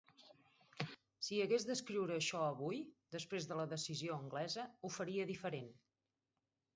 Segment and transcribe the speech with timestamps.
[1.25, 2.79] Si hagués d’escriure això avui,
[3.15, 5.69] després de la decisió anglesa, ho faria diferent.